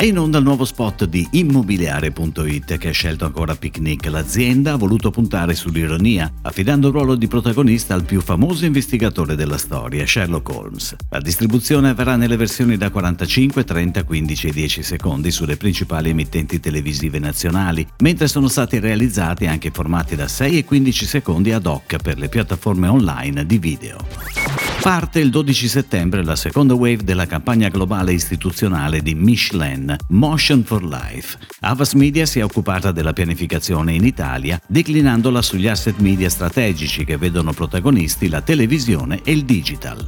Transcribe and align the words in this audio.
È 0.00 0.06
in 0.06 0.16
onda 0.16 0.38
il 0.38 0.44
nuovo 0.44 0.64
spot 0.64 1.04
di 1.04 1.28
Immobiliare.it 1.32 2.78
che 2.78 2.88
ha 2.88 2.90
scelto 2.90 3.26
ancora 3.26 3.54
Picnic. 3.54 4.06
L'azienda 4.06 4.72
ha 4.72 4.76
voluto 4.76 5.10
puntare 5.10 5.54
sull'ironia, 5.54 6.32
affidando 6.40 6.86
il 6.86 6.94
ruolo 6.94 7.16
di 7.16 7.28
protagonista 7.28 7.92
al 7.92 8.04
più 8.04 8.22
famoso 8.22 8.64
investigatore 8.64 9.34
della 9.34 9.58
storia, 9.58 10.06
Sherlock 10.06 10.48
Holmes. 10.48 10.96
La 11.10 11.20
distribuzione 11.20 11.90
avverrà 11.90 12.16
nelle 12.16 12.38
versioni 12.38 12.78
da 12.78 12.88
45, 12.88 13.62
30, 13.62 14.04
15 14.04 14.46
e 14.46 14.52
10 14.52 14.82
secondi 14.82 15.30
sulle 15.30 15.58
principali 15.58 16.08
emittenti 16.08 16.60
televisive 16.60 17.18
nazionali, 17.18 17.86
mentre 17.98 18.26
sono 18.26 18.48
stati 18.48 18.78
realizzati 18.78 19.48
anche 19.48 19.70
formati 19.70 20.16
da 20.16 20.28
6 20.28 20.56
e 20.56 20.64
15 20.64 21.04
secondi 21.04 21.52
ad 21.52 21.66
hoc 21.66 21.98
per 22.02 22.18
le 22.18 22.30
piattaforme 22.30 22.88
online 22.88 23.44
di 23.44 23.58
video. 23.58 24.39
Parte 24.80 25.20
il 25.20 25.28
12 25.28 25.68
settembre 25.68 26.24
la 26.24 26.36
seconda 26.36 26.72
wave 26.72 27.04
della 27.04 27.26
campagna 27.26 27.68
globale 27.68 28.14
istituzionale 28.14 29.02
di 29.02 29.14
Michelin, 29.14 29.94
Motion 30.08 30.64
for 30.64 30.82
Life. 30.82 31.36
Avas 31.60 31.92
Media 31.92 32.24
si 32.24 32.38
è 32.38 32.44
occupata 32.44 32.90
della 32.90 33.12
pianificazione 33.12 33.92
in 33.92 34.06
Italia, 34.06 34.58
declinandola 34.66 35.42
sugli 35.42 35.68
asset 35.68 35.98
media 35.98 36.30
strategici 36.30 37.04
che 37.04 37.18
vedono 37.18 37.52
protagonisti 37.52 38.28
la 38.28 38.40
televisione 38.40 39.20
e 39.22 39.32
il 39.32 39.44
digital. 39.44 40.06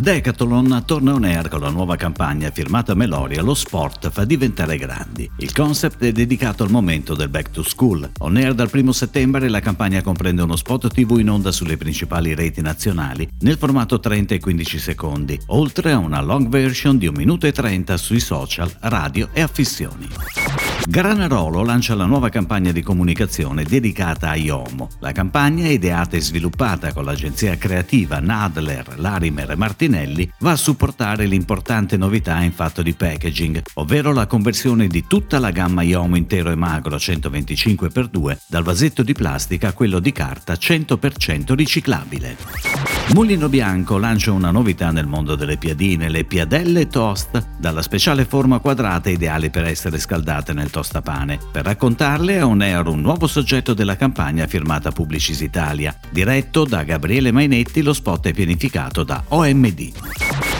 Decathlon 0.00 0.82
torna 0.84 1.14
on 1.14 1.24
air 1.24 1.48
con 1.48 1.60
la 1.60 1.70
nuova 1.70 1.96
campagna 1.96 2.50
firmata 2.50 2.94
Meloria 2.94 3.42
Lo 3.42 3.54
sport 3.54 4.10
fa 4.10 4.24
diventare 4.24 4.76
grandi. 4.76 5.28
Il 5.38 5.52
concept 5.52 6.04
è 6.04 6.12
dedicato 6.12 6.62
al 6.62 6.70
momento 6.70 7.14
del 7.14 7.28
back 7.28 7.50
to 7.50 7.62
school. 7.62 8.08
On 8.18 8.36
air 8.36 8.54
dal 8.54 8.70
1 8.72 8.92
settembre 8.92 9.48
la 9.48 9.60
campagna 9.60 10.02
comprende 10.02 10.42
uno 10.42 10.56
spot 10.56 10.92
TV 10.92 11.18
in 11.18 11.30
onda 11.30 11.50
sulle 11.50 11.76
principali 11.76 12.34
reti 12.34 12.60
nazionali 12.60 13.28
nel 13.40 13.56
formato 13.56 13.98
30 13.98 14.34
e 14.34 14.38
15 14.38 14.78
secondi, 14.78 15.40
oltre 15.46 15.92
a 15.92 15.98
una 15.98 16.20
long 16.20 16.48
version 16.48 16.98
di 16.98 17.06
1 17.06 17.16
minuto 17.16 17.46
e 17.46 17.52
30 17.52 17.96
sui 17.96 18.20
social, 18.20 18.70
radio 18.80 19.30
e 19.32 19.40
affissioni. 19.40 20.45
Granarolo 20.84 21.62
lancia 21.62 21.94
la 21.94 22.04
nuova 22.04 22.28
campagna 22.28 22.72
di 22.72 22.82
comunicazione 22.82 23.64
dedicata 23.64 24.30
a 24.30 24.36
Iomo. 24.36 24.88
La 25.00 25.12
campagna, 25.12 25.68
ideata 25.68 26.16
e 26.16 26.20
sviluppata 26.20 26.92
con 26.92 27.04
l'agenzia 27.04 27.56
creativa 27.56 28.20
Nadler, 28.20 28.98
Larimer 28.98 29.50
e 29.50 29.56
Martinelli, 29.56 30.30
va 30.40 30.52
a 30.52 30.56
supportare 30.56 31.26
l'importante 31.26 31.96
novità 31.96 32.40
in 32.42 32.52
fatto 32.52 32.82
di 32.82 32.94
packaging, 32.94 33.62
ovvero 33.74 34.12
la 34.12 34.26
conversione 34.26 34.86
di 34.86 35.06
tutta 35.06 35.38
la 35.38 35.50
gamma 35.50 35.82
Iomo 35.82 36.16
intero 36.16 36.50
e 36.50 36.56
magro 36.56 36.96
125x2 36.96 38.38
dal 38.46 38.62
vasetto 38.62 39.02
di 39.02 39.12
plastica 39.12 39.68
a 39.68 39.72
quello 39.72 39.98
di 39.98 40.12
carta 40.12 40.54
100% 40.54 41.54
riciclabile. 41.54 42.95
Mulino 43.14 43.48
Bianco 43.48 43.98
lancia 43.98 44.32
una 44.32 44.50
novità 44.50 44.90
nel 44.90 45.06
mondo 45.06 45.36
delle 45.36 45.56
piadine, 45.56 46.10
le 46.10 46.24
piadelle 46.24 46.88
toast, 46.88 47.46
dalla 47.56 47.80
speciale 47.80 48.24
forma 48.24 48.58
quadrata 48.58 49.08
ideale 49.08 49.48
per 49.48 49.64
essere 49.64 49.98
scaldate 49.98 50.52
nel 50.52 50.70
tostapane. 50.70 51.38
Per 51.52 51.64
raccontarle 51.64 52.34
è 52.34 52.44
on 52.44 52.60
air 52.60 52.86
un 52.88 53.00
nuovo 53.00 53.26
soggetto 53.26 53.74
della 53.74 53.96
campagna 53.96 54.46
firmata 54.46 54.90
Publicis 54.90 55.40
Italia. 55.40 55.96
Diretto 56.10 56.64
da 56.64 56.82
Gabriele 56.82 57.30
Mainetti, 57.30 57.80
lo 57.80 57.92
spot 57.92 58.26
è 58.26 58.32
pianificato 58.32 59.04
da 59.04 59.22
OMD. 59.28 59.92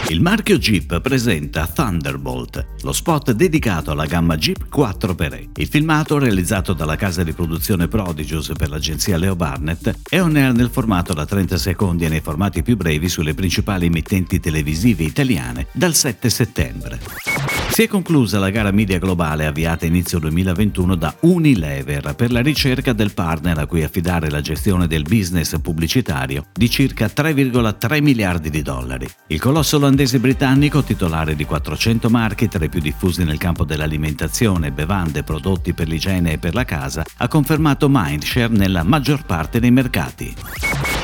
Il 0.09 0.21
marchio 0.21 0.57
Jeep 0.57 1.01
presenta 1.01 1.67
Thunderbolt, 1.67 2.65
lo 2.83 2.93
spot 2.93 3.33
dedicato 3.33 3.91
alla 3.91 4.07
gamma 4.07 4.37
Jeep 4.37 4.69
4xe. 4.73 5.49
Il 5.57 5.67
filmato, 5.67 6.19
realizzato 6.19 6.75
dalla 6.75 6.95
casa 6.95 7.25
di 7.25 7.33
produzione 7.33 7.89
Prodigious 7.89 8.53
per 8.57 8.69
l'agenzia 8.69 9.17
Leo 9.17 9.35
Barnett, 9.35 9.93
è 10.09 10.21
on 10.21 10.37
air 10.37 10.53
nel 10.53 10.71
formato 10.71 11.13
da 11.13 11.27
30 11.27 11.59
secondi 11.59 12.05
e 12.05 12.09
nei 12.09 12.21
formati 12.21 12.63
più 12.63 12.77
brevi 12.77 13.09
sulle 13.09 13.35
principali 13.35 13.87
emittenti 13.87 14.39
televisive 14.39 15.03
italiane 15.03 15.67
dal 15.73 15.95
7 15.95 16.31
settembre. 16.31 17.46
Si 17.69 17.83
è 17.83 17.89
conclusa 17.89 18.39
la 18.39 18.49
gara 18.49 18.71
media 18.71 18.99
globale 18.99 19.45
avviata 19.45 19.85
inizio 19.85 20.19
2021 20.19 20.95
da 20.95 21.15
Unilever 21.21 22.15
per 22.15 22.33
la 22.33 22.41
ricerca 22.41 22.95
del 22.95 23.13
partner 23.13 23.59
a 23.59 23.67
cui 23.67 23.83
affidare 23.83 24.31
la 24.31 24.41
gestione 24.41 24.87
del 24.87 25.03
business 25.03 25.61
pubblicitario 25.61 26.47
di 26.55 26.71
circa 26.71 27.05
3,3 27.07 28.03
miliardi 28.03 28.49
di 28.49 28.63
dollari. 28.63 29.07
Il 29.27 29.41
colosso 29.41 29.77
olandese 29.77 30.19
britannico, 30.19 30.83
titolare 30.83 31.37
di 31.37 31.45
400 31.45 32.09
marchi 32.09 32.49
tra 32.49 32.65
i 32.65 32.71
più 32.71 32.81
diffusi 32.81 33.25
nel 33.25 33.37
campo 33.37 33.65
dell'alimentazione, 33.65 34.73
bevande, 34.73 35.23
prodotti 35.23 35.75
per 35.75 35.87
l'igiene 35.87 36.33
e 36.33 36.39
per 36.39 36.55
la 36.55 36.65
casa, 36.65 37.05
ha 37.19 37.29
confermato 37.29 37.89
mindshare 37.91 38.55
nella 38.55 38.85
maggior 38.85 39.27
parte 39.27 39.61
dei 39.61 39.71
mercati. 39.71 40.35